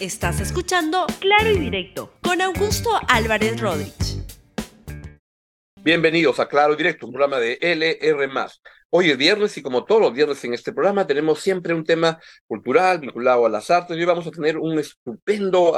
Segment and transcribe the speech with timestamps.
[0.00, 4.22] Estás escuchando Claro y Directo con Augusto Álvarez Rodríguez.
[5.82, 8.30] Bienvenidos a Claro y Directo, un programa de LR.
[8.90, 12.20] Hoy es viernes y como todos los viernes en este programa tenemos siempre un tema
[12.46, 13.96] cultural vinculado a las artes.
[13.96, 15.72] Hoy vamos a tener un estupendo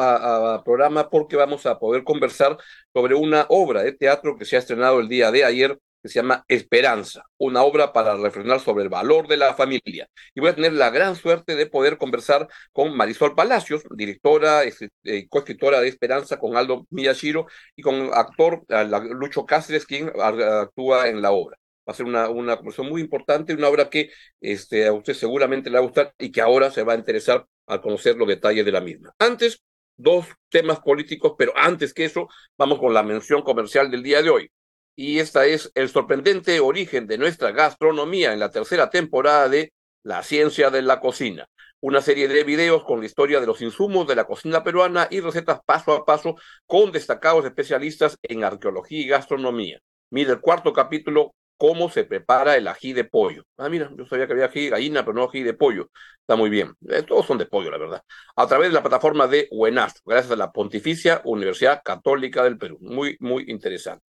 [0.64, 2.58] programa porque vamos a poder conversar
[2.92, 5.78] sobre una obra de teatro que se ha estrenado el día de ayer
[6.09, 10.09] se llama Esperanza, una obra para reflexionar sobre el valor de la familia.
[10.34, 14.73] Y voy a tener la gran suerte de poder conversar con Marisol Palacios, directora y
[15.05, 17.46] eh, coescritora de Esperanza, con Aldo Miyashiro
[17.77, 18.65] y con actor
[19.10, 21.56] Lucho Cáceres, quien actúa en la obra.
[21.88, 25.70] Va a ser una, una conversación muy importante, una obra que este, a usted seguramente
[25.70, 28.65] le va a gustar y que ahora se va a interesar al conocer los detalles
[28.65, 29.15] de la misma.
[29.18, 29.62] Antes,
[29.96, 34.30] dos temas políticos, pero antes que eso, vamos con la mención comercial del día de
[34.30, 34.51] hoy
[34.98, 40.24] y esta es el sorprendente origen de nuestra gastronomía en la tercera temporada de La
[40.24, 41.47] ciencia de la cocina,
[41.80, 45.21] una serie de videos con la historia de los insumos de la cocina peruana y
[45.21, 46.34] recetas paso a paso
[46.66, 49.79] con destacados especialistas en arqueología y gastronomía.
[50.10, 53.45] Mira el cuarto capítulo, cómo se prepara el ají de pollo.
[53.57, 55.90] Ah, mira, yo sabía que había ají de gallina, pero no ají de pollo.
[56.23, 56.74] Está muy bien.
[56.88, 58.02] Eh, todos son de pollo, la verdad.
[58.35, 62.79] A través de la plataforma de UENAS, gracias a la Pontificia Universidad Católica del Perú.
[62.80, 64.07] Muy, muy interesante.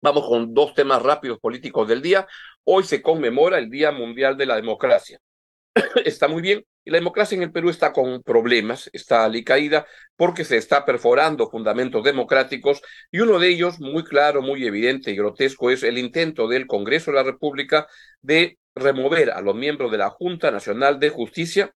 [0.00, 2.26] Vamos con dos temas rápidos políticos del día.
[2.64, 5.18] Hoy se conmemora el Día Mundial de la Democracia.
[6.04, 6.64] está muy bien.
[6.84, 11.50] Y la democracia en el Perú está con problemas, está alicaída porque se está perforando
[11.50, 16.48] fundamentos democráticos y uno de ellos, muy claro, muy evidente y grotesco, es el intento
[16.48, 17.86] del Congreso de la República
[18.22, 21.74] de remover a los miembros de la Junta Nacional de Justicia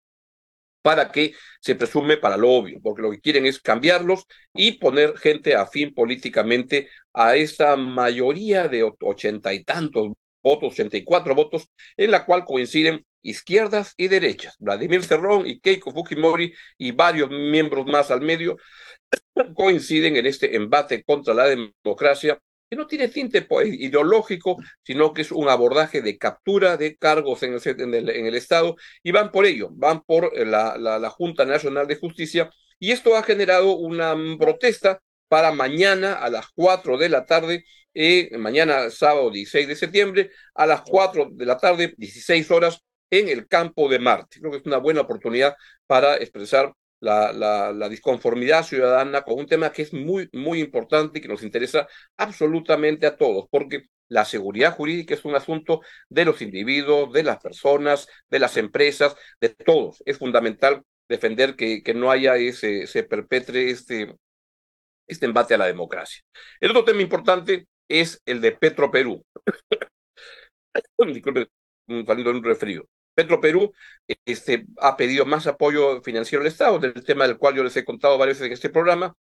[0.82, 5.16] para que se presume para lo obvio, porque lo que quieren es cambiarlos y poner
[5.16, 10.08] gente afín políticamente a esa mayoría de ochenta y tantos
[10.42, 14.56] votos, ochenta y cuatro votos, en la cual coinciden izquierdas y derechas.
[14.58, 18.56] Vladimir Cerrón y Keiko Fujimori y varios miembros más al medio
[19.54, 22.38] coinciden en este embate contra la democracia
[22.72, 27.52] que no tiene tinte ideológico, sino que es un abordaje de captura de cargos en
[27.52, 32.92] el, Estado, y van por ello, van por la, la, Junta Nacional de Justicia, y
[32.92, 38.88] esto ha generado una protesta para mañana a las 4 de la tarde, eh, mañana
[38.88, 42.80] sábado 16 de septiembre, a las 4 de la tarde, 16 horas,
[43.10, 44.40] en el campo de Marte.
[44.40, 45.54] Creo que es una buena oportunidad
[45.86, 46.72] para expresar
[47.02, 47.32] la,
[47.72, 51.88] la, disconformidad ciudadana con un tema que es muy, muy importante y que nos interesa
[52.16, 57.38] absolutamente a todos, porque la seguridad jurídica es un asunto de los individuos, de las
[57.38, 60.02] personas, de las empresas, de todos.
[60.06, 64.14] Es fundamental defender que, que no haya ese, se perpetre este,
[65.08, 66.22] este embate a la democracia.
[66.60, 69.24] El otro tema importante es el de Petro Perú.
[71.12, 71.48] Disculpe,
[72.06, 72.86] saliendo en un refrío.
[73.14, 73.72] Petro Perú
[74.24, 77.84] este, ha pedido más apoyo financiero al Estado, del tema del cual yo les he
[77.84, 79.14] contado varias veces en este programa.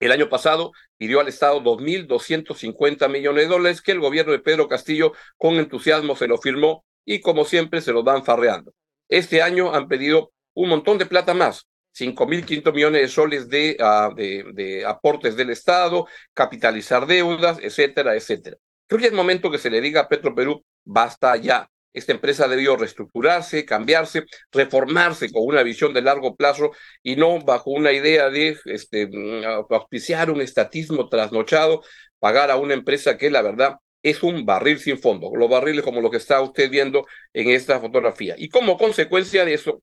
[0.00, 4.68] El año pasado pidió al Estado 2.250 millones de dólares que el gobierno de Pedro
[4.68, 8.72] Castillo con entusiasmo se lo firmó y como siempre se lo dan farreando.
[9.08, 11.66] Este año han pedido un montón de plata más,
[11.98, 18.56] 5.500 millones de soles uh, de, de aportes del Estado, capitalizar deudas, etcétera, etcétera.
[18.86, 22.48] Creo que es momento que se le diga a Petro Perú, basta ya, esta empresa
[22.48, 26.70] debió reestructurarse, cambiarse, reformarse con una visión de largo plazo
[27.02, 31.82] y no bajo una idea de este, mm, auspiciar un estatismo trasnochado,
[32.18, 36.00] pagar a una empresa que la verdad es un barril sin fondo, los barriles como
[36.00, 38.34] lo que está usted viendo en esta fotografía.
[38.38, 39.82] Y como consecuencia de eso,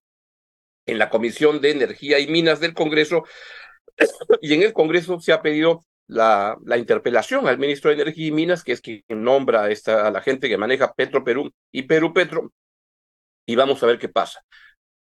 [0.85, 3.23] en la Comisión de Energía y Minas del Congreso,
[4.41, 8.31] y en el Congreso se ha pedido la, la, interpelación al ministro de Energía y
[8.31, 12.13] Minas, que es quien nombra a, esta, la gente que maneja Petro Perú y Perú
[12.13, 12.51] Petro,
[13.45, 14.41] y vamos a ver qué pasa.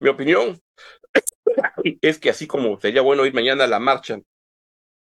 [0.00, 0.60] Mi opinión
[2.00, 4.19] es que así como sería bueno ir mañana a la marcha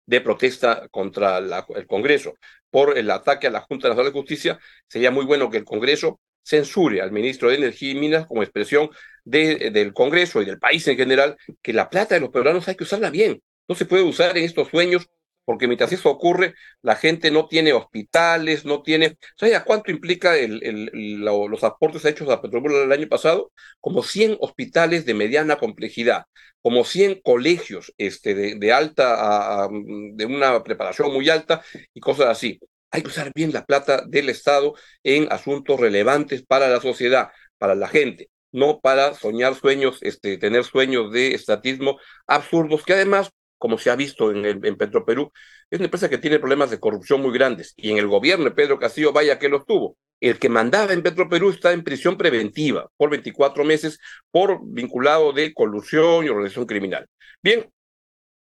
[0.05, 2.35] de protesta contra el Congreso
[2.69, 6.19] por el ataque a la Junta Nacional de Justicia, sería muy bueno que el Congreso
[6.43, 8.89] censure al ministro de Energía y Minas como expresión
[9.25, 12.75] de, del Congreso y del país en general, que la plata de los peruanos hay
[12.75, 13.41] que usarla bien.
[13.67, 15.09] No se puede usar en estos sueños
[15.47, 19.17] porque mientras eso ocurre, la gente no tiene hospitales, no tiene...
[19.37, 23.53] ¿Sabes cuánto implica el, los aportes hechos a Petrobras el año pasado?
[23.79, 26.25] Como 100 hospitales de mediana complejidad,
[26.61, 31.63] como 100 colegios este, de, alta, de una preparación muy alta
[31.93, 32.59] y cosas así.
[32.91, 37.73] Hay que usar bien la plata del Estado en asuntos relevantes para la sociedad, para
[37.73, 43.77] la gente no para soñar sueños, este, tener sueños de estatismo absurdos que además como
[43.77, 45.31] se ha visto en, en Petroperú,
[45.69, 47.73] es una empresa que tiene problemas de corrupción muy grandes.
[47.75, 49.97] Y en el gobierno de Pedro Castillo, vaya que los tuvo.
[50.19, 53.99] El que mandaba en Petroperú está en prisión preventiva por 24 meses
[54.31, 57.07] por vinculado de colusión y organización criminal.
[57.43, 57.71] Bien,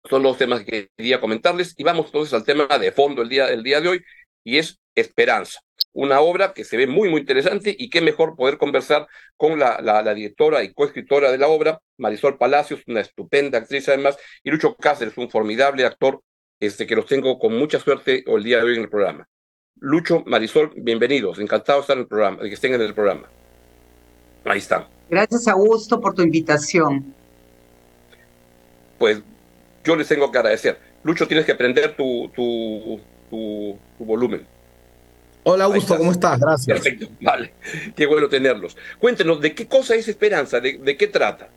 [0.09, 3.49] son los temas que quería comentarles y vamos entonces al tema de fondo el día,
[3.49, 4.01] el día de hoy
[4.43, 5.61] y es Esperanza
[5.93, 9.81] una obra que se ve muy, muy interesante y qué mejor poder conversar con la,
[9.81, 14.75] la, directora y coescritora de la obra, Marisol Palacios, una estupenda actriz además, y Lucho
[14.75, 16.21] Cáceres, un formidable actor
[16.59, 19.27] este, que los tengo con mucha suerte el día de hoy en el programa.
[19.79, 23.27] Lucho, Marisol, bienvenidos, encantado de estar en el programa, de que estén en el programa.
[24.45, 24.87] Ahí están.
[25.09, 27.13] Gracias, Augusto, por tu invitación.
[28.97, 29.21] Pues
[29.83, 30.79] yo les tengo que agradecer.
[31.03, 34.47] Lucho, tienes que prender tu, tu, tu volumen.
[35.43, 36.39] Hola Augusto, ¿cómo estás?
[36.39, 36.81] Gracias.
[36.81, 37.51] Perfecto, vale.
[37.95, 38.77] Qué bueno tenerlos.
[38.99, 40.59] Cuéntenos, ¿de qué cosa es Esperanza?
[40.59, 41.49] ¿De, qué trata?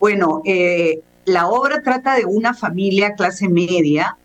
[0.00, 4.16] Bueno, eh, la obra trata de una familia clase media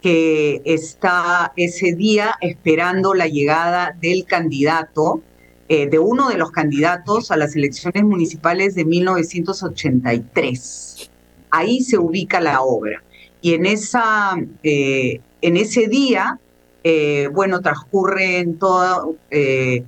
[0.00, 5.22] que está ese día esperando la llegada del candidato,
[5.68, 11.10] eh, de uno de los candidatos a las elecciones municipales de 1983.
[11.50, 13.02] Ahí se ubica la obra.
[13.40, 16.38] Y en, esa, eh, en ese día
[16.84, 19.84] eh, bueno, transcurre en todo eh,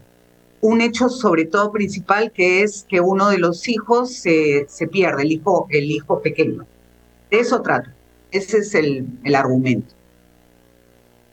[0.61, 5.23] un hecho sobre todo principal que es que uno de los hijos se, se pierde,
[5.23, 6.67] el hijo, el hijo pequeño.
[7.31, 7.93] De eso trata.
[8.31, 9.95] Ese es el, el argumento.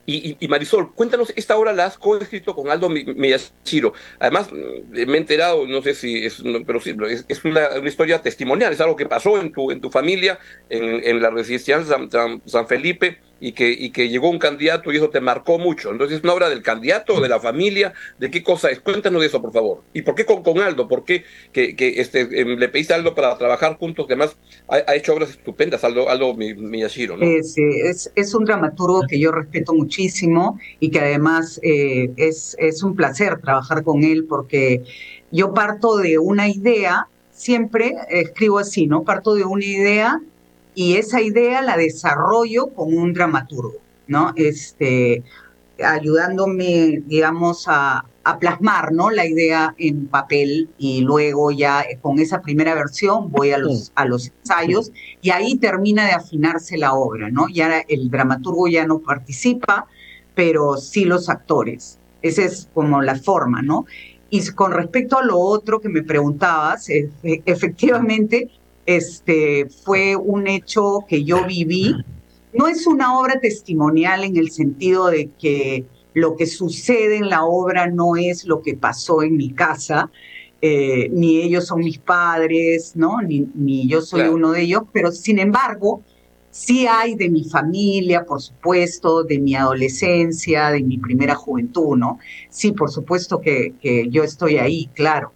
[0.08, 3.94] Y, Marisol, cuéntanos, esta obra la has coescrito con Aldo Miyashiro.
[4.20, 6.94] Además, mm, me he enterado, no sé si es, pero sí,
[7.30, 10.38] es, una, historia testimonial, es algo que pasó en tu, en tu familia,
[10.70, 12.10] en, en la residencia San,
[12.46, 15.92] San Felipe y que, y que llegó un candidato y eso te marcó mucho.
[15.92, 17.92] Entonces, ¿es una obra del candidato, de la familia?
[18.20, 18.80] ¿De qué cosa es?
[18.80, 19.82] Cuéntanos de eso, por favor.
[19.94, 20.88] ¿Y por qué con, con Aldo?
[20.88, 24.06] ¿Por qué que, que este, em, le pediste a Aldo para trabajar juntos?
[24.08, 27.18] además, ha, hecho obras estupendas, Aldo, Aldo Miyashiro.
[27.18, 27.26] ¿no?
[27.26, 32.84] Es, es, es, un dramaturgo que yo respeto muchísimo y que además eh, es, es
[32.84, 34.84] un placer trabajar con él porque
[35.32, 39.04] yo parto de una idea, siempre escribo así, ¿no?
[39.04, 40.22] Parto de una idea
[40.74, 43.78] y esa idea la desarrollo con un dramaturgo,
[44.08, 44.34] ¿no?
[44.36, 45.24] Este,
[45.84, 48.06] ayudándome, digamos, a,
[48.40, 49.10] plasmar, ¿no?
[49.10, 54.06] La idea en papel y luego ya con esa primera versión voy a los, a
[54.06, 54.92] los ensayos
[55.24, 57.50] y ahí termina de afinarse la obra, ¿no?
[57.50, 59.88] Ya el dramaturgo ya no participa,
[60.36, 61.98] pero sí los actores.
[62.22, 63.88] Esa es como la forma, ¿no?
[64.30, 66.90] Y con respecto a lo otro que me preguntabas,
[67.24, 68.52] efectivamente,
[68.86, 71.96] este, fue un hecho que yo viví.
[72.54, 77.46] No es una obra testimonial en el sentido de que lo que sucede en la
[77.46, 80.12] obra no es lo que pasó en mi casa,
[80.62, 83.22] eh, ni ellos son mis padres, ¿no?
[83.22, 86.04] Ni, ni yo soy uno de ellos, pero sin embargo,
[86.52, 92.20] sí hay de mi familia, por supuesto, de mi adolescencia, de mi primera juventud, ¿no?
[92.50, 95.32] Sí, por supuesto que, que yo estoy ahí, claro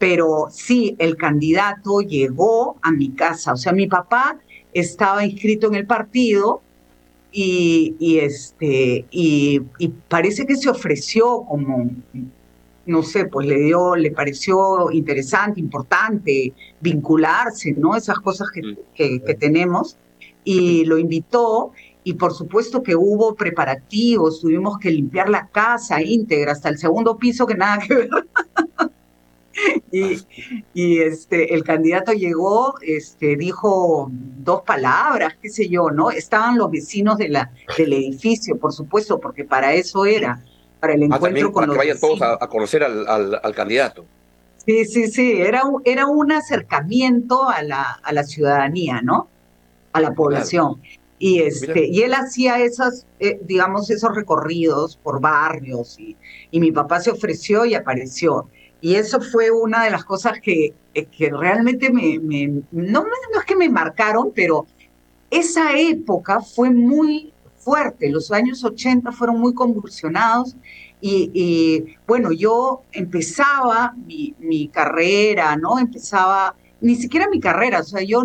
[0.00, 3.52] pero sí, el candidato llegó a mi casa.
[3.52, 4.38] O sea, mi papá
[4.72, 6.62] estaba inscrito en el partido
[7.30, 9.60] y, este, y,
[10.08, 11.90] parece que se ofreció como,
[12.86, 17.94] no sé, pues le dio, le pareció interesante, importante vincularse, ¿no?
[17.94, 19.98] Esas cosas que, que, que tenemos.
[20.44, 21.72] Y lo invitó
[22.04, 27.18] y por supuesto que hubo preparativos, tuvimos que limpiar la casa íntegra hasta el segundo
[27.18, 28.10] piso que nada que ver.
[29.92, 30.18] y,
[30.74, 36.10] y, este, el candidato llegó, este, dijo dos palabras, qué sé yo, ¿no?
[36.10, 40.42] Estaban los vecinos de la, del edificio, por supuesto, porque para eso era,
[40.78, 43.06] para el ah, encuentro con para que vayan todos a, conocer al,
[43.42, 44.04] al, candidato.
[44.64, 49.28] Sí, sí, sí, era, era un acercamiento a la, a la ciudadanía, ¿no?
[49.92, 50.80] A la población.
[51.18, 56.16] Y, este, y él hacía esas, eh, digamos, esos recorridos por barrios y,
[56.50, 58.48] y mi papá se ofreció y apareció.
[58.80, 62.18] Y eso fue una de las cosas que, eh, que realmente me,
[62.70, 64.66] no, no es que me marcaron, pero
[65.30, 68.08] esa época fue muy fuerte.
[68.10, 70.56] Los años 80 fueron muy convulsionados
[71.00, 75.78] y, bueno, yo empezaba mi, mi, carrera, ¿no?
[75.78, 78.24] Empezaba, ni siquiera mi carrera, o sea, yo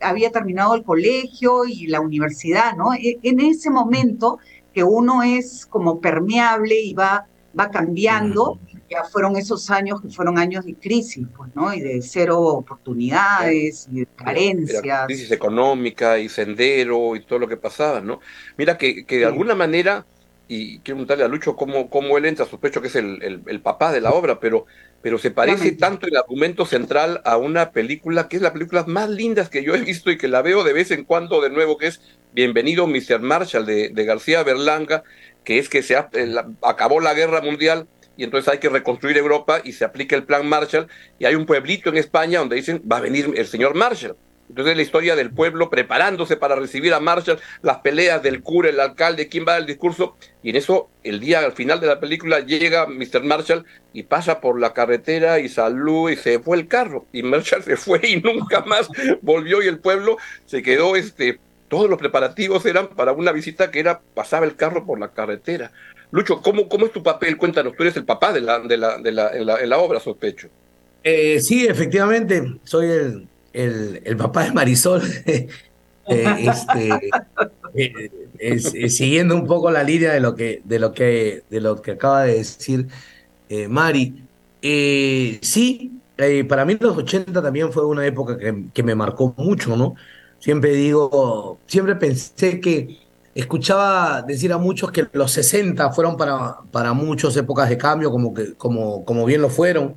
[0.00, 2.94] había terminado el colegio y la universidad, ¿no?
[2.94, 4.38] E, en ese momento
[4.74, 7.26] que uno es como permeable y va,
[7.58, 8.58] va cambiando,
[8.88, 11.72] ya fueron esos años que fueron años de crisis, pues, ¿no?
[11.72, 15.06] Y de cero oportunidades y de carencias.
[15.06, 18.20] crisis económica y sendero y todo lo que pasaba, ¿no?
[18.56, 20.06] Mira que, que de alguna manera,
[20.48, 23.92] y quiero preguntarle a Lucho cómo, cómo él entra, sospecho que es el, el, papá
[23.92, 24.66] de la obra, pero
[25.02, 29.08] pero se parece tanto el argumento central a una película que es la película más
[29.08, 31.78] linda que yo he visto y que la veo de vez en cuando de nuevo,
[31.78, 32.00] que es
[32.32, 33.20] Bienvenido Mr.
[33.20, 35.04] Marshall de, García Berlanga,
[35.44, 39.60] que es que se eh, acabó la guerra mundial y entonces hay que reconstruir Europa
[39.62, 42.98] y se aplica el plan Marshall y hay un pueblito en España donde dicen va
[42.98, 44.16] a venir el señor Marshall.
[44.48, 48.78] Entonces la historia del pueblo preparándose para recibir a Marshall, las peleas del cura, el
[48.78, 51.88] alcalde, quién va a dar el discurso, y en eso el día al final de
[51.88, 53.24] la película llega Mr.
[53.24, 57.62] Marshall y pasa por la carretera y salud y se fue el carro y Marshall
[57.64, 58.88] se fue y nunca más
[59.20, 63.80] volvió y el pueblo se quedó este todos los preparativos eran para una visita que
[63.80, 65.72] era pasaba el carro por la carretera.
[66.10, 67.36] Lucho, ¿cómo, cómo es tu papel?
[67.36, 70.48] Cuéntanos, tú eres el papá de la, de la, de la, en, la obra, sospecho.
[71.02, 72.86] Eh, sí, efectivamente, soy
[73.52, 75.02] el, el, papá de Marisol.
[76.08, 76.88] Eh, este,
[78.38, 81.90] eh, siguiendo un poco la línea de lo que, de lo que, de lo que
[81.90, 82.86] acaba de decir
[83.68, 84.22] Mari.
[84.62, 86.00] sí,
[86.48, 89.96] para mí los 80 también fue una época que, que me marcó mucho, ¿no?
[90.38, 93.00] Siempre digo, siempre pensé que
[93.36, 98.32] escuchaba decir a muchos que los 60 fueron para, para muchos épocas de cambio, como,
[98.32, 99.96] que, como, como bien lo fueron.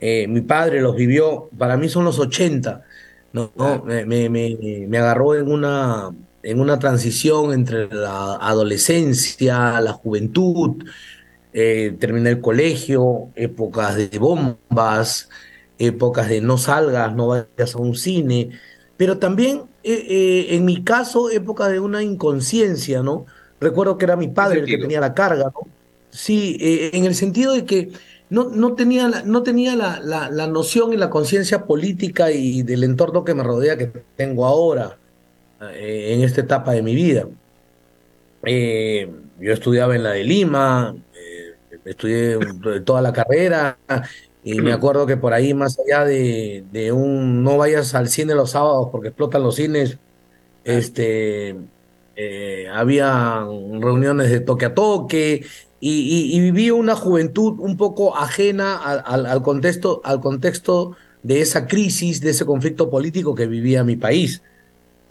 [0.00, 2.84] Eh, mi padre los vivió, para mí son los 80.
[3.32, 3.52] ¿no?
[3.84, 10.84] Me, me, me, agarró en una, en una transición entre la adolescencia, la juventud,
[11.52, 15.28] eh, terminé el colegio, épocas de bombas,
[15.78, 18.50] épocas de no salgas, no vayas a un cine,
[18.96, 23.26] pero también eh, eh, en mi caso, época de una inconsciencia, ¿no?
[23.60, 25.68] Recuerdo que era mi padre el que tenía la carga, ¿no?
[26.10, 27.90] Sí, eh, en el sentido de que
[28.30, 32.84] no, no tenía, la, no tenía la, la, noción y la conciencia política y del
[32.84, 34.98] entorno que me rodea que tengo ahora,
[35.60, 37.26] en esta etapa de mi vida.
[38.42, 40.94] yo estudiaba en la de Lima,
[41.84, 42.38] estudié
[42.84, 43.78] toda la carrera,
[44.44, 48.34] y me acuerdo que por ahí, más allá de, de, un no vayas al cine
[48.34, 49.98] los sábados porque explotan los cines,
[50.64, 51.56] este,
[52.16, 53.46] eh, había
[53.80, 55.44] reuniones de toque a toque
[55.80, 61.66] y, y, viví una juventud un poco ajena al, al, contexto, al contexto de esa
[61.66, 64.42] crisis, de ese conflicto político que vivía mi país.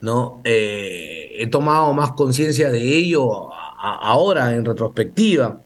[0.01, 0.41] ¿no?
[0.43, 5.61] Eh, he tomado más conciencia de ello ahora en retrospectiva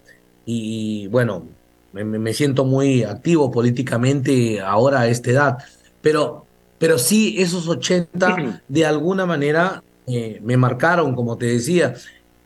[0.45, 1.45] y bueno,
[1.93, 5.57] me, siento muy activo políticamente ahora a esta edad,
[6.01, 6.45] pero,
[6.77, 11.93] pero sí esos 80 de alguna manera eh, me marcaron, como te decía,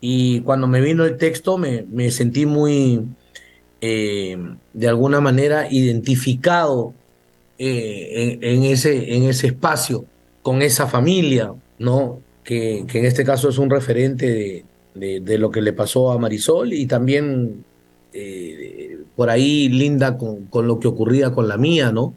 [0.00, 3.02] y cuando me vino el texto me, me sentí muy,
[3.80, 4.36] eh,
[4.72, 6.92] de alguna manera, identificado
[7.58, 10.04] eh, en, ese, en ese espacio,
[10.42, 12.20] con esa familia, ¿no?
[12.44, 16.12] Que, que en este caso es un referente de, de, de, lo que le pasó
[16.12, 17.64] a Marisol y también
[19.16, 22.14] por ahí linda con, con, lo que ocurría con la mía, ¿no?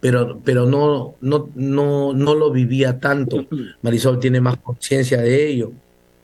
[0.00, 3.46] Pero, pero no, no, no, no lo vivía tanto.
[3.82, 5.72] Marisol tiene más conciencia de ello.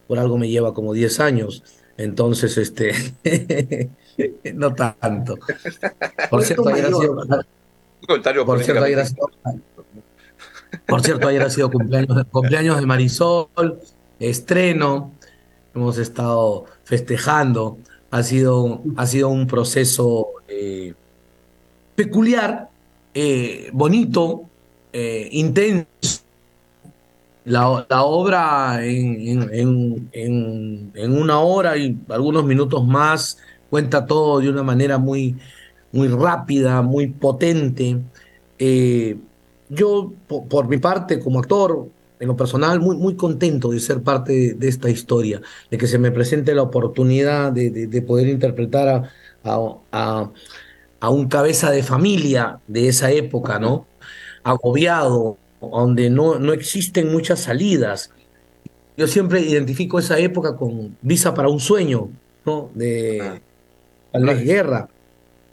[0.06, 1.64] Por algo me lleva como 10 años.
[1.96, 2.92] Entonces, este,
[4.54, 5.38] no tanto.
[6.30, 7.16] Por cierto, ayer ha sido,
[8.46, 9.30] por cierto, ayer ha sido,
[10.86, 13.80] por cierto, ayer ha sido cumpleaños, cumpleaños de Marisol,
[14.18, 15.12] estreno,
[15.74, 17.78] hemos estado festejando
[18.12, 20.92] ha sido, ha sido un proceso eh,
[21.96, 22.68] peculiar,
[23.14, 24.44] eh, bonito,
[24.92, 25.86] eh, intenso.
[27.44, 29.50] La, obra en,
[30.12, 33.38] en, una hora y algunos minutos más
[33.68, 35.36] cuenta todo de una manera muy,
[35.90, 37.98] muy rápida, muy potente.
[39.70, 41.88] yo, por mi parte, como actor,
[42.22, 45.98] en lo personal, muy, muy contento de ser parte de, esta historia, de que se
[45.98, 49.10] me presente la oportunidad de, poder interpretar
[49.42, 50.30] a,
[51.00, 53.86] a, un cabeza de familia de esa época, ¿no?
[54.44, 58.12] Agobiado, donde no, no existen muchas salidas.
[58.96, 62.08] Yo siempre identifico esa época con Visa para un sueño,
[62.46, 62.70] ¿no?
[62.72, 63.40] De
[64.12, 64.88] la Guerra.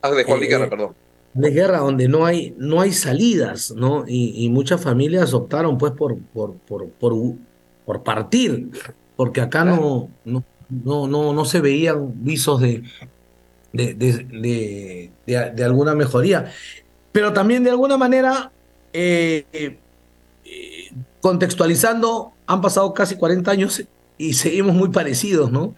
[0.03, 0.99] Ah, de Juan Guerra, eh, perdón
[1.33, 4.03] de guerra donde no hay, no hay salidas, ¿no?
[4.07, 6.89] Y, muchas familias optaron pues por, por, por,
[7.86, 8.69] por, partir,
[9.15, 12.83] porque acá no, no, no, no, no se veían visos de,
[13.74, 16.51] de, de, de, alguna mejoría.
[17.12, 18.51] Pero también de alguna manera,
[18.93, 23.83] eh, eh, contextualizando, han pasado casi 40 años
[24.17, 25.75] y seguimos muy parecidos, ¿no?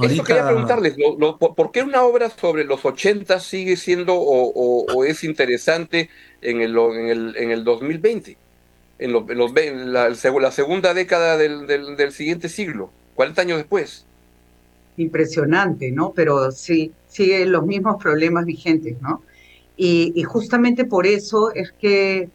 [0.00, 0.96] Eso quería preguntarles,
[1.38, 6.08] ¿por qué una obra sobre los 80 sigue siendo o, es interesante
[6.40, 8.36] en el, en el, en el 2020?
[8.98, 14.06] En, los, la, la, segunda década del, del, siguiente siglo, 40 años después.
[14.96, 16.12] Impresionante, ¿no?
[16.12, 19.22] Pero sí, sigue los mismos problemas vigentes, ¿no?
[19.76, 22.28] Y, justamente por eso es que,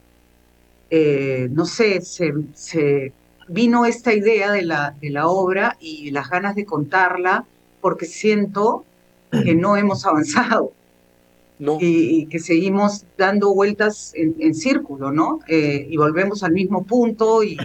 [0.90, 3.14] eh, no sé, se, se,
[3.48, 7.46] vino esta idea de la, de la obra y las ganas de contarla,
[7.82, 8.86] porque siento
[9.32, 10.72] que no hemos avanzado.
[11.80, 15.40] Y, que seguimos dando vueltas en, círculo, ¿no?
[15.48, 17.58] Eh, y volvemos al mismo punto y,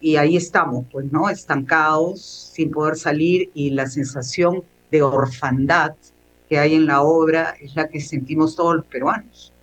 [0.00, 1.30] y ahí estamos, pues, ¿no?
[1.30, 5.94] Estancados, sin poder salir y la sensación de orfandad
[6.48, 9.53] que hay en la obra es la que sentimos todos los peruanos.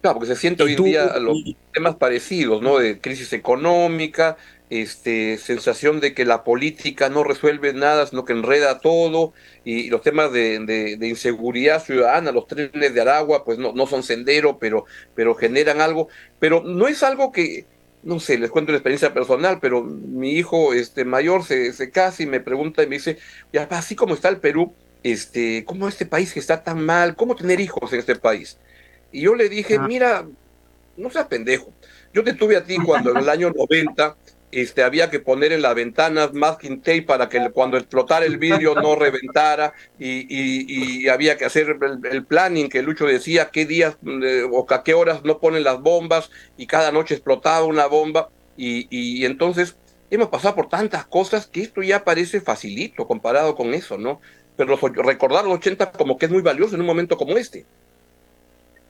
[0.00, 1.38] Claro, porque se siente hoy en día los
[1.72, 2.78] temas parecidos, ¿no?
[2.78, 4.36] De crisis económica,
[4.70, 9.32] este, sensación de que la política no resuelve nada, sino que enreda todo,
[9.64, 14.58] y, los temas de, inseguridad ciudadana, los trenes de Aragua, pues no, no son sendero,
[14.58, 17.66] pero, pero generan algo, pero no es algo que,
[18.04, 22.22] no sé, les cuento una experiencia personal, pero mi hijo este, mayor se, se casa
[22.22, 23.18] y me pregunta y me dice,
[23.52, 27.16] ya, así como está el Perú, este, ¿cómo este país que está tan mal?
[27.16, 28.58] ¿Cómo tener hijos en este país?
[29.12, 29.86] Y yo le dije, ah.
[29.86, 30.26] mira,
[30.96, 31.72] no seas pendejo.
[32.12, 34.16] Yo te tuve a ti cuando en el año 90
[34.50, 38.74] este, había que poner en las ventanas masking tape para que cuando explotara el vidrio
[38.74, 41.76] no reventara y, había que hacer
[42.10, 45.80] el, planning que Lucho decía, qué días eh, o a qué horas no ponen las
[45.80, 49.76] bombas y cada noche explotaba una bomba y, entonces
[50.10, 54.20] hemos pasado por tantas cosas que esto ya parece facilito comparado con eso, ¿no?
[54.56, 57.66] Pero recordar los 80 como que es muy valioso en un momento como este.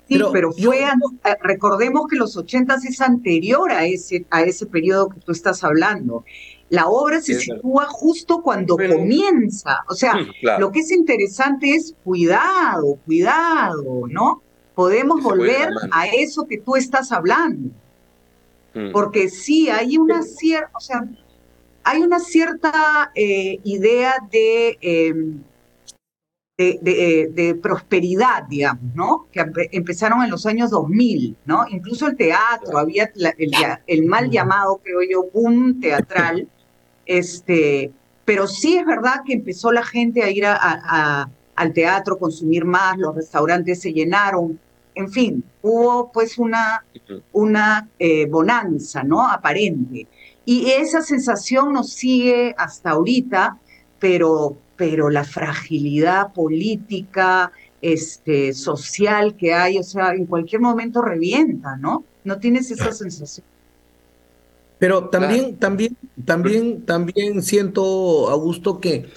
[0.08, 5.10] Sí, pero, fue, eh, recordemos que los 80 es anterior a ese, a ese periodo
[5.10, 6.24] que tú estás hablando.
[6.70, 9.84] La obra se sitúa justo cuando comienza.
[9.88, 10.14] O sea,
[10.58, 14.42] lo que es interesante es cuidado, cuidado, ¿no?
[14.74, 17.70] Podemos volver a eso que tú estás hablando.
[18.74, 18.92] Mm.
[18.92, 21.04] Porque sí, hay una cierta, o sea,
[21.84, 25.47] hay una cierta eh, idea de em, eh,
[26.58, 29.26] de, prosperidad, digamos, ¿no?
[29.30, 31.64] Que empezaron en los años 2000, ¿no?
[31.68, 33.12] Incluso el teatro, había
[33.86, 36.48] el, mal llamado, creo yo, boom teatral,
[37.06, 37.92] este,
[38.24, 42.98] pero sí es verdad que empezó la gente a ir a, al teatro, consumir más,
[42.98, 44.58] los restaurantes se llenaron,
[44.96, 46.84] en fin, hubo pues una,
[47.32, 49.30] una eh, bonanza, ¿no?
[49.30, 50.08] Aparente.
[50.44, 53.58] Y esa sensación nos sigue hasta ahorita,
[54.00, 61.76] pero pero la fragilidad política, este, social que hay, o sea, en cualquier momento revienta,
[61.76, 62.04] ¿no?
[62.24, 63.44] No tienes esa sensación.
[64.78, 69.08] Pero también, también, también, también siento, Augusto, que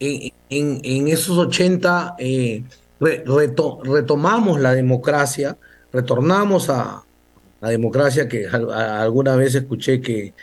[0.00, 2.64] en, en, esos 80 eh,
[2.98, 5.56] retomamos la democracia,
[5.92, 7.04] retornamos a
[7.60, 10.34] la democracia que alguna vez escuché que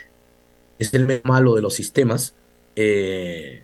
[0.78, 2.34] es el malo de los sistemas.
[2.74, 3.61] Eh,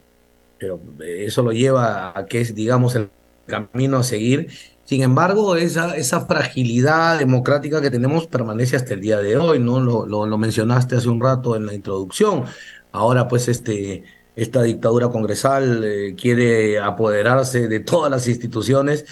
[0.58, 3.10] pero eso lo lleva a que es, digamos, el
[3.46, 4.48] camino a seguir.
[4.84, 9.80] Sin embargo, esa, esa fragilidad democrática que tenemos permanece hasta el día de hoy, ¿no?
[9.80, 12.44] Lo, lo, mencionaste hace un rato en la introducción.
[12.92, 19.04] Ahora, pues, este, esta dictadura congresal eh, quiere apoderarse de todas las instituciones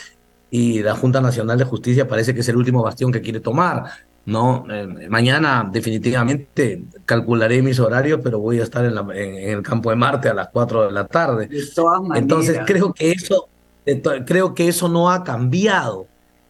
[0.50, 4.05] y la Junta Nacional de Justicia parece que es el último bastión que quiere tomar.
[4.26, 9.96] No, eh, mañana definitivamente calcularé mis horarios, pero voy a estar en, el campo de
[9.96, 11.48] Marte a las 4 de la tarde.
[12.16, 13.48] Entonces creo que eso,
[14.26, 16.08] creo que eso no ha cambiado.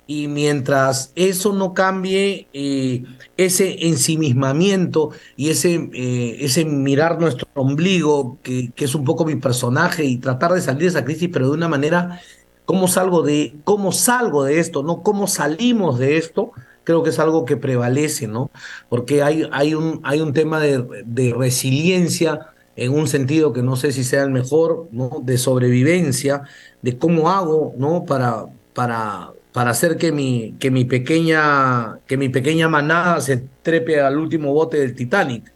[0.09, 3.05] Y mientras eso no cambie, eh,
[3.37, 9.35] ese ensimismamiento y ese, eh, ese mirar nuestro ombligo, que, que, es un poco mi
[9.35, 12.21] personaje, y tratar de salir de esa crisis, pero de una manera,
[12.65, 14.85] ¿cómo salgo de, cómo salgo de esto?
[14.85, 15.03] ¿No?
[15.03, 16.53] ¿Cómo salimos de esto?
[16.87, 18.51] Creo que es algo que prevalece, ¿no?
[18.89, 23.77] Porque hay, hay, un, hay un tema de, de resiliencia en un sentido que no
[23.77, 25.21] sé si sea el mejor, ¿no?
[25.25, 26.43] De sobrevivencia,
[26.83, 28.05] de cómo hago, ¿no?
[28.05, 34.01] Para, para, para hacer que mi, que, mi pequeña, que mi pequeña manada se trepe
[34.01, 35.53] al último bote del Titanic,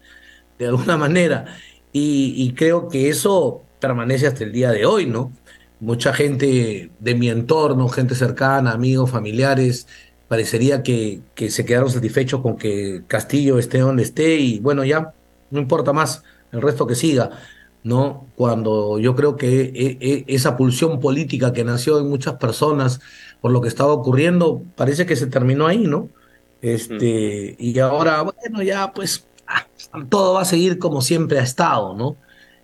[0.58, 1.46] de alguna manera.
[1.92, 5.32] Y, y creo que eso permanece hasta el día de hoy, ¿no?
[5.80, 9.86] Mucha gente de mi entorno, gente cercana, amigos, familiares,
[10.30, 15.12] parecería que, que se quedaron satisfechos con que Castillo esté donde esté y bueno, ya
[15.50, 17.30] no importa más el resto que siga,
[17.82, 18.28] ¿no?
[18.36, 23.00] Cuando yo creo que e, e, esa pulsión política que nació en muchas personas
[23.40, 26.10] por lo que estaba ocurriendo, parece que se terminó ahí, ¿no?
[26.62, 29.66] Este, y ahora, bueno, ya pues ah,
[30.08, 32.16] todo va a seguir como siempre ha estado, ¿no?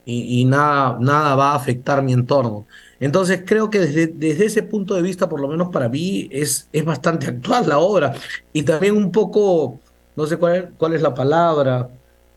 [0.05, 2.69] Y, y nada, nada va a afectar mi entorno.
[3.01, 6.69] Entonces creo que desde, desde, ese punto de vista, por lo menos para mí, es,
[6.73, 8.15] es bastante actual la obra.
[8.53, 9.81] Y también un poco,
[10.17, 11.89] no sé cuál, cuál es la palabra,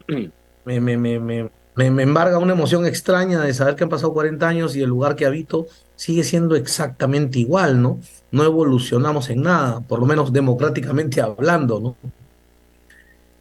[0.66, 4.48] me, me, me, me, me embarga una emoción extraña de saber que han pasado 40
[4.48, 8.00] años y el lugar que habito sigue siendo exactamente igual, ¿no?
[8.32, 11.96] No evolucionamos en nada, por lo menos democráticamente hablando, ¿no?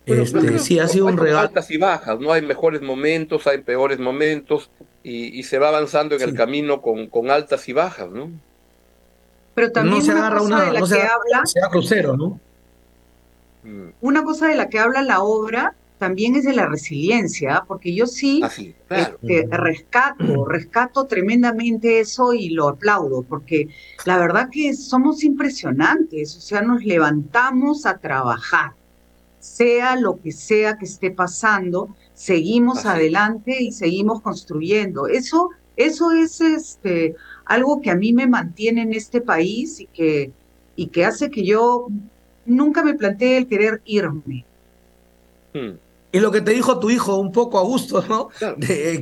[0.09, 1.49] Este, sí, ha sido un regalo.
[1.49, 2.33] Altas y bajas, ¿no?
[2.33, 4.71] Hay mejores momentos, hay peores momentos,
[5.03, 8.31] y, se va avanzando en el camino con, con altas y bajas, ¿no?
[9.55, 11.43] Pero también se una cosa de la que habla.
[11.45, 12.41] Se crucero, ¿no?
[13.65, 13.89] Mm.
[14.01, 18.07] Una cosa de la que habla la obra también es de la resiliencia, porque yo
[18.07, 18.51] sí, ah,
[18.91, 23.69] este, rescato, rescato tremendamente eso y lo aplaudo, porque
[24.07, 28.73] la verdad que somos impresionantes, o sea, nos levantamos a trabajar,
[29.49, 35.07] sea lo que sea que esté pasando, seguimos adelante y seguimos construyendo.
[35.07, 40.33] Eso, eso es este, algo que a mí me mantiene en este país y que,
[40.77, 41.89] y que hace que yo
[42.45, 44.45] nunca me plantee el querer irme.
[45.55, 45.77] Hmm.
[46.11, 48.31] Y lo que te dijo tu hijo un poco a gusto, ¿no?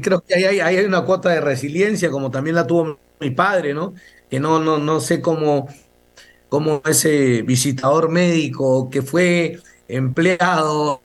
[0.02, 3.94] creo que hay, hay, una cuota de resiliencia, como también la tuvo mi padre, ¿no?
[4.28, 5.68] Que no, no, no sé cómo,
[6.48, 11.00] cómo ese visitador médico que fue empleado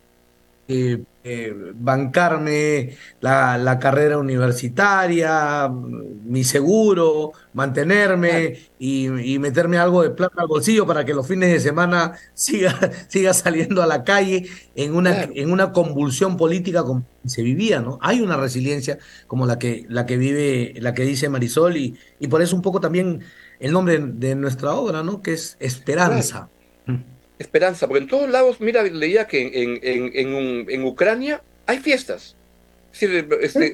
[0.68, 10.48] eh, eh, bancarme la, carrera universitaria, mi seguro, mantenerme y, meterme algo de plata al
[10.48, 12.74] bolsillo para que los fines de semana siga,
[13.08, 18.00] siga saliendo a la calle en una, en una convulsión política como se vivía, ¿no?
[18.02, 22.28] Hay una resiliencia como la que, la que vive, la que dice Marisol, y, y
[22.30, 23.22] por eso un poco también
[23.60, 25.22] el nombre de nuestra obra, ¿no?
[25.22, 26.50] Que es Esperanza
[27.42, 32.36] esperanza, porque en todos lados, mira, leía que en, en, en, Ucrania hay fiestas.
[32.94, 33.26] Este,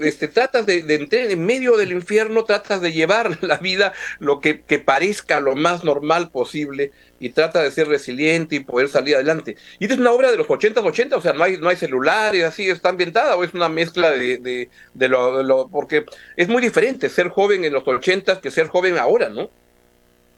[0.08, 4.62] este, tratas de, entrar en medio del infierno, tratas de llevar la vida lo que,
[4.62, 9.58] que, parezca lo más normal posible y trata de ser resiliente y poder salir adelante.
[9.80, 11.76] Y esta es una obra de los 80, 80, o sea, no hay, no hay
[11.78, 16.06] celulares, así está ambientada, o es una mezcla de, de, de, lo, de lo, porque
[16.36, 19.50] es muy diferente ser joven en los 80 que ser joven ahora, ¿no?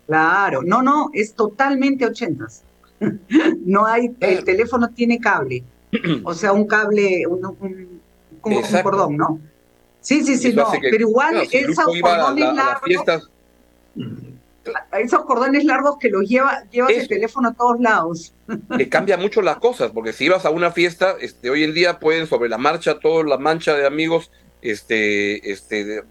[0.07, 2.47] Claro, no, no, es totalmente 80
[3.65, 5.63] no hay, el teléfono tiene cable,
[6.23, 8.01] o sea, un cable, un, un
[8.83, 9.39] cordón, ¿no?
[10.01, 13.29] Sí, sí, sí, no, pero igual esos cordones largos,
[14.97, 18.33] esos cordones largos que los lleva, llevas el teléfono a todos lados.
[18.77, 21.99] Que cambia mucho las cosas, porque si ibas a una fiesta, este, hoy en día
[21.99, 24.31] pueden sobre la marcha, toda la mancha de amigos,
[24.61, 26.03] este, este,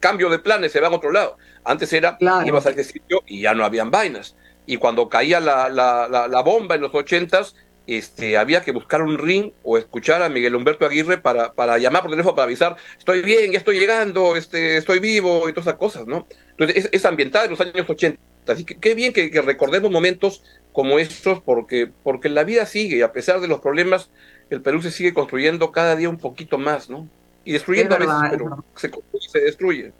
[0.00, 1.36] cambio de planes, se van a otro lado.
[1.64, 4.34] Antes era, ibas al sitio y ya no habían vainas
[4.70, 7.56] y cuando caía la, la, la, bomba en los ochentas,
[7.88, 12.02] este, había que buscar un ring o escuchar a Miguel Humberto Aguirre para, para llamar
[12.02, 15.78] por teléfono para avisar, estoy bien, ya estoy llegando, este, estoy vivo y todas esas
[15.78, 16.28] cosas, ¿no?
[16.50, 18.20] Entonces, es, ambientada en los años 80.
[18.46, 23.02] Así que qué bien que, recordemos momentos como estos, porque, porque la vida sigue y
[23.02, 24.08] a pesar de los problemas,
[24.50, 27.08] el Perú se sigue construyendo cada día un poquito más, ¿no?
[27.44, 29.92] Y destruyendo a veces, pero se, se destruye.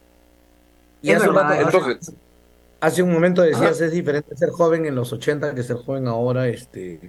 [1.01, 2.13] Y eso, entonces,
[2.81, 6.47] Hace un momento decías, es diferente ser joven en los 80 que ser joven ahora,
[6.47, 6.99] este,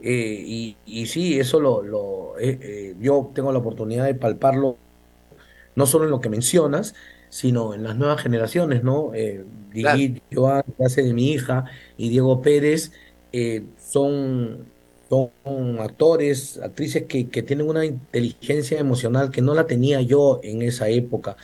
[0.00, 4.76] eh, y, y, sí, eso lo, lo eh, eh, yo tengo la oportunidad de palparlo,
[5.76, 6.96] no solo en lo que mencionas,
[7.30, 9.12] sino en las nuevas generaciones, ¿no?
[9.14, 9.44] Eh,
[10.32, 11.64] Joan, clase de mi hija,
[11.96, 12.92] y Diego Pérez,
[13.78, 14.66] son,
[15.08, 20.62] son actores, actrices que, que tienen una inteligencia emocional que no la tenía yo en
[20.62, 21.36] esa época.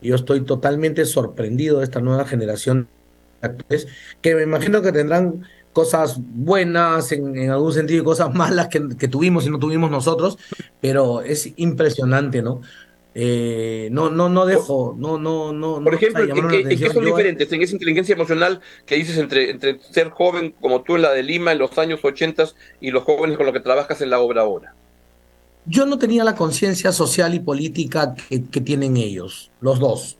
[0.00, 2.88] Yo estoy totalmente sorprendido de esta nueva generación
[4.20, 9.46] que me imagino que tendrán cosas buenas en, algún sentido y cosas malas que, tuvimos
[9.46, 10.38] y no tuvimos nosotros,
[10.80, 12.60] pero es impresionante, ¿no?
[13.12, 15.82] Eh, no, no, no dejo, no, no, no.
[15.82, 17.52] Por ejemplo, ¿en qué, son diferentes?
[17.52, 21.24] En esa inteligencia emocional que dices entre, entre ser joven como tú en la de
[21.24, 22.44] Lima en los años 80
[22.80, 24.74] y los jóvenes con los que trabajas en la obra ahora.
[25.66, 30.19] Yo no tenía la conciencia social y política que, que tienen ellos, los dos.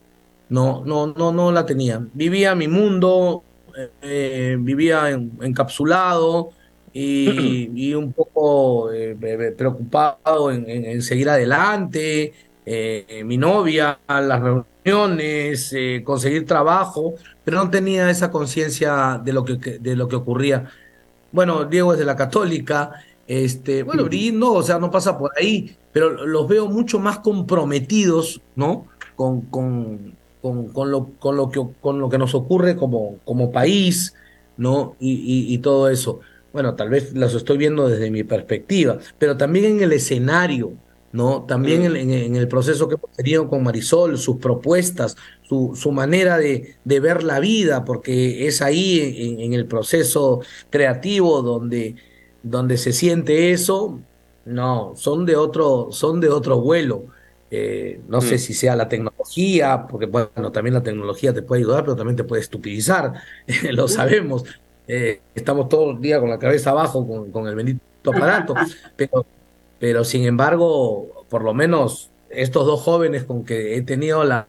[0.51, 2.05] No, no, no, no la tenía.
[2.13, 3.45] Vivía mi mundo,
[4.03, 6.51] eh, vivía encapsulado
[6.93, 9.17] y, un poco eh,
[9.57, 12.33] preocupado en, seguir adelante.
[12.67, 19.57] Eh, mi novia, las reuniones, conseguir trabajo, pero no tenía esa conciencia de lo que,
[19.57, 20.71] de lo que ocurría.
[21.33, 22.93] Bueno, Diego es de la católica,
[23.31, 28.41] este, bueno, no, o sea, no pasa por ahí, pero los veo mucho más comprometidos,
[28.57, 28.89] ¿no?
[29.15, 33.51] Con, con, con, con, lo, con, lo, que, con lo que nos ocurre como, como
[33.53, 34.15] país,
[34.57, 34.97] ¿no?
[34.99, 36.21] Y, y, todo eso.
[36.53, 40.73] Bueno, tal vez las estoy viendo desde mi perspectiva, pero también en el escenario,
[41.13, 41.43] ¿no?
[41.43, 46.39] También en, en, el proceso que hemos tenido con Marisol, sus propuestas, su, su manera
[46.39, 51.97] de, de, ver la vida, porque es ahí en, el proceso creativo donde,
[52.43, 54.01] donde se siente eso,
[54.45, 57.07] no, son de otro, son de otro vuelo.
[57.53, 58.39] Eh, no sé mm.
[58.39, 62.25] si sea la tecnología, porque bueno, también la tecnología te puede ayudar, pero también te
[62.25, 63.15] puede estupidizar,
[63.73, 64.45] lo sabemos.
[64.87, 68.55] Eh, estamos todo el día con la cabeza abajo con, con el bendito aparato,
[68.97, 69.27] pero,
[69.79, 74.47] pero sin embargo, por lo menos estos dos jóvenes con que he tenido la,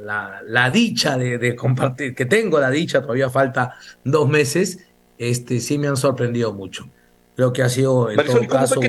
[0.00, 3.74] la, la dicha de, de, compartir, que tengo la dicha, todavía falta
[4.04, 4.78] dos meses,
[5.18, 6.88] este, sí me han sorprendido mucho.
[7.34, 8.80] Creo que ha sido en todo caso...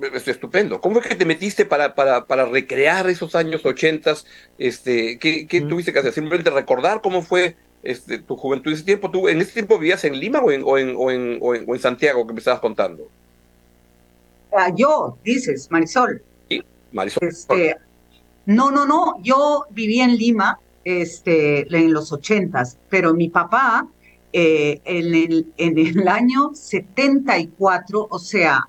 [0.00, 0.80] Es estupendo.
[0.80, 4.26] ¿Cómo es que te metiste para, para, para recrear esos años ochentas?
[4.58, 6.12] Este, ¿qué, qué tuviste que hacer?
[6.12, 9.10] Simplemente recordar cómo fue este, tu juventud ese tiempo.
[9.10, 11.78] ¿Tú en ese tiempo vivías en Lima o en, o en, o en, o en,
[11.80, 13.08] Santiago que me estabas contando?
[14.56, 16.22] Ah, yo, dices, Marisol.
[16.48, 17.28] Sí, Marisol.
[17.28, 17.76] Este,
[18.46, 19.16] no, no, no.
[19.22, 23.86] Yo viví en Lima este, en los ochentas, pero mi papá
[24.32, 28.68] eh, en, el, en el año 74, o sea,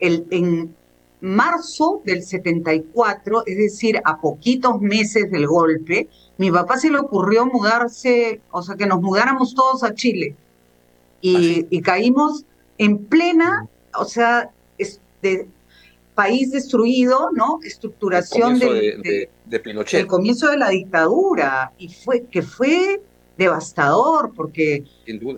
[0.00, 0.74] el, en
[1.20, 7.46] marzo del 74, es decir, a poquitos meses del golpe, mi papá se le ocurrió
[7.46, 10.36] mudarse, o sea, que nos mudáramos todos a Chile.
[11.20, 12.44] Y, y caímos
[12.78, 14.50] en plena, o sea,
[15.22, 15.48] de
[16.14, 17.60] país destruido, ¿no?
[17.62, 20.00] Estructuración de, de, Pinochet.
[20.00, 21.72] El comienzo de la dictadura.
[21.78, 23.00] Y fue, que fue
[23.38, 24.84] devastador, porque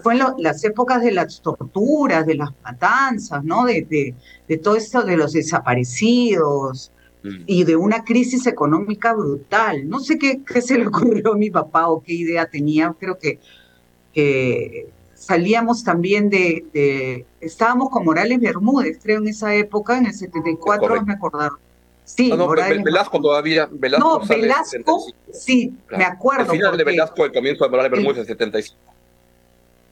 [0.02, 3.66] fue en las épocas de las torturas, de las matanzas, ¿no?
[3.66, 4.14] De,
[4.48, 6.90] de, todo esto de los desaparecidos
[7.22, 7.42] mm.
[7.46, 9.86] y de una crisis económica brutal.
[9.86, 13.18] No sé qué, qué, se le ocurrió a mi papá o qué idea tenía, creo
[13.18, 13.38] que,
[14.14, 20.96] que salíamos también de, estábamos con Morales Bermúdez, creo, en esa época, en el 74,
[20.96, 21.58] no me acordaron
[22.16, 23.68] Sí, no, Velasco todavía.
[23.70, 26.52] Velasco no, Velasco, sí, me acuerdo.
[26.52, 28.78] El final de Velasco, el comienzo de Morales Bermúdez en 75.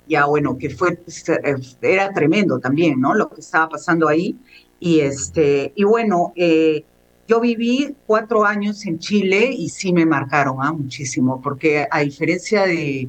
[0.09, 3.14] Ya, bueno, que fue, eh, era tremendo también, ¿no?
[3.14, 4.37] Lo que estaba pasando ahí.
[4.81, 6.83] Y, este, y bueno, eh,
[7.28, 10.72] yo viví cuatro años en Chile y sí me marcaron ¿ah?
[10.72, 13.09] muchísimo, porque a diferencia de,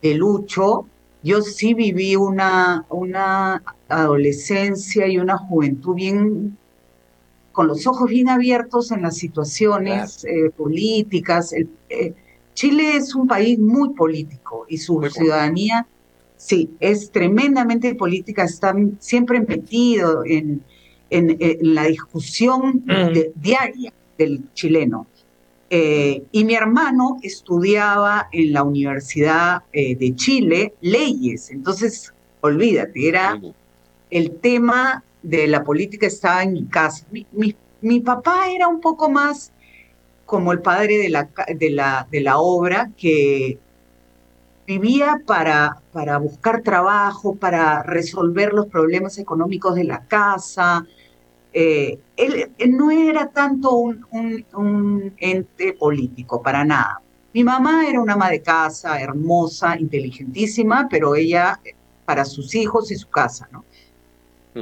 [0.00, 0.86] de Lucho,
[1.22, 6.56] yo sí viví una, una adolescencia y una juventud bien
[7.58, 11.52] con los ojos bien abiertos en las situaciones eh, políticas.
[11.52, 12.14] Eh,
[12.54, 15.84] Chile es un país muy político y su ciudadanía,
[16.36, 20.62] sí, es tremendamente política, está siempre metido en,
[21.10, 21.36] en,
[21.74, 23.40] la discusión mm.
[23.42, 25.08] diaria del chileno.
[25.68, 33.40] Eh, y mi hermano estudiaba en la Universidad de Chile leyes, entonces, olvídate, era
[34.10, 37.06] el tema de la política estaba en mi casa.
[37.80, 39.52] Mi, papá era un poco más
[40.24, 43.58] como el padre de la, de la, de la obra, que
[44.66, 50.86] vivía para, para buscar trabajo, para resolver los problemas económicos de la casa.
[51.52, 54.04] Eh, él, no era tanto un,
[54.54, 57.00] un, ente político, para nada.
[57.34, 61.60] Mi mamá era una ama de casa, hermosa, inteligentísima, pero ella
[62.04, 63.64] para sus hijos y su casa, ¿no?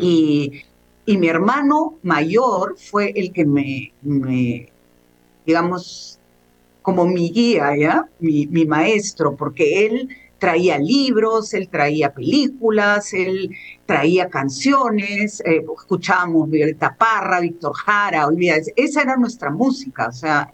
[0.01, 0.63] Y,
[1.05, 3.93] y, mi hermano mayor fue el que me,
[5.45, 6.19] digamos,
[6.83, 8.09] como mi guía.
[8.19, 13.51] Mi, mi, maestro, porque él traía libros, él traía películas, él
[13.87, 20.53] traía canciones, eh, escuchábamos Violeta Parra, Víctor Jara, olvídate, esa era nuestra música, o sea,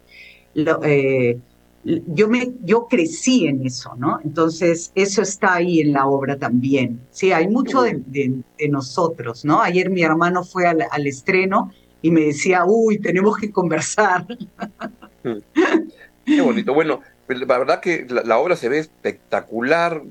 [0.55, 1.39] lo, eh,
[1.85, 4.21] yo, me, yo crecí en eso, ¿no?
[4.25, 7.01] Entonces, eso está ahí en la obra también.
[7.11, 9.61] Sí, hay mucho de, de, nosotros, ¿no?
[9.61, 14.27] Ayer mi hermano fue al, al, estreno y me decía, uy, tenemos que conversar.
[15.25, 15.39] Mm.
[16.25, 16.73] Qué bonito.
[16.75, 20.03] Bueno, la verdad que la, la obra se ve espectacular,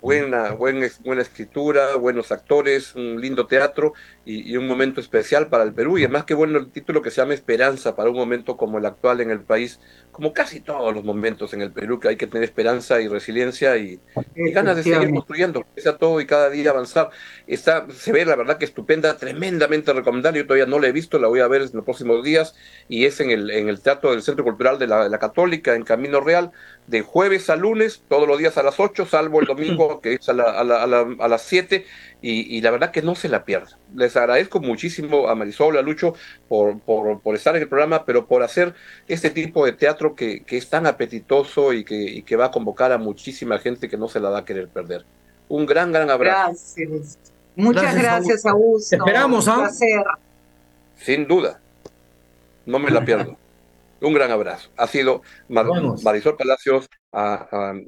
[0.00, 3.94] buena, buena, buena escritura, buenos actores, un lindo teatro
[4.26, 5.98] y, un momento especial para el Perú.
[5.98, 8.84] Y además que bueno el título que se llama Esperanza para un momento como el
[8.84, 9.78] actual en el país,
[10.10, 13.76] como casi todos los momentos en el Perú, que hay que tener esperanza y resiliencia
[13.76, 14.00] y,
[14.34, 17.10] ganas de seguir construyendo, sea todo y cada día avanzar.
[17.46, 20.40] Está, se ve la verdad que estupenda, tremendamente recomendable.
[20.40, 22.56] Yo todavía no la he visto, la voy a ver en los próximos días
[22.88, 25.74] y es en el, en el Teatro del Centro Cultural de la, de la Católica,
[25.76, 26.50] en Camino Real,
[26.88, 30.28] de jueves a lunes, todos los días a las 8, salvo el domingo que es
[30.28, 31.84] a, la, a, la, a, las 7
[32.22, 33.78] y, la verdad que no se la pierda.
[33.94, 36.14] Les agradezco muchísimo a Marisol, a Lucho,
[36.48, 38.74] por, por, por, estar en el programa, pero por hacer
[39.06, 42.50] este tipo de teatro que, que es tan apetitoso y que, y que va a
[42.50, 45.04] convocar a muchísima gente que no se la va a querer perder.
[45.48, 46.52] Un gran, gran abrazo.
[46.76, 47.18] Gracias.
[47.54, 48.96] Muchas gracias, Augusto.
[48.96, 49.70] esperamos, ¿ah?
[50.96, 51.60] Sin duda.
[52.64, 53.36] No me la pierdo.
[54.00, 54.68] Un gran abrazo.
[54.76, 56.88] Ha sido Marisol Palacios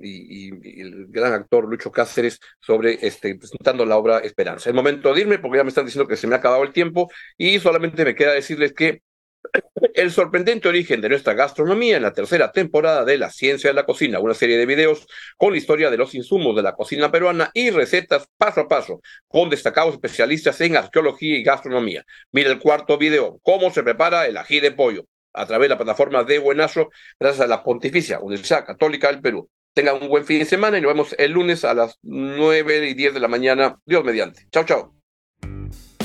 [0.03, 4.71] y, el gran actor Lucho Cáceres sobre este, presentando la obra Esperanza.
[4.71, 6.73] Es momento de irme porque ya me están diciendo que se me ha acabado el
[6.73, 9.03] tiempo y solamente me queda decirles que
[9.95, 13.87] el sorprendente origen de nuestra gastronomía en la tercera temporada de La Ciencia de la
[13.87, 17.51] Cocina, una serie de videos con la historia de los insumos de la cocina peruana
[17.55, 22.05] y recetas paso a paso con destacados especialistas en arqueología y gastronomía.
[22.33, 25.05] Mira el cuarto video, cómo se prepara el ají de pollo
[25.39, 29.49] a través de la plataforma de Buenazo, gracias a la Pontificia Universidad Católica del Perú.
[29.73, 32.95] Tengan un buen fin de semana y nos vemos el lunes a las 9 y
[32.95, 33.79] 10 de la mañana.
[33.87, 34.47] Dios mediante.
[34.51, 34.95] Chao, chao.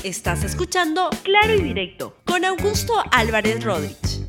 [0.03, 4.22] Estás escuchando Claro y Directo con Augusto Álvarez Rodríguez.